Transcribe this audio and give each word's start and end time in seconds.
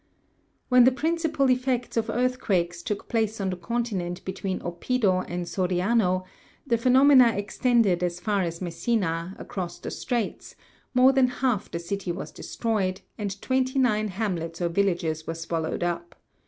When 0.69 0.83
the 0.85 0.91
principal 0.91 1.51
effects 1.51 1.95
of 1.95 2.09
earthquakes 2.09 2.81
took 2.81 3.07
place 3.07 3.39
on 3.39 3.51
the 3.51 3.55
continent 3.55 4.25
between 4.25 4.59
Oppido 4.61 5.23
and 5.29 5.45
Soriano, 5.45 6.23
the 6.65 6.79
phenomena 6.79 7.33
extended 7.37 8.01
as 8.01 8.19
far 8.19 8.41
as 8.41 8.63
Messina, 8.63 9.35
across 9.37 9.77
the 9.77 9.91
straits; 9.91 10.55
more 10.95 11.13
than 11.13 11.27
half 11.27 11.69
the 11.69 11.77
city 11.77 12.11
was 12.11 12.31
destroyed, 12.31 13.01
and 13.19 13.39
twenty 13.43 13.77
nine 13.77 14.07
hamlets 14.07 14.59
or 14.59 14.69
villages 14.69 15.27
were 15.27 15.35
swallowed 15.35 15.83
up. 15.83 16.15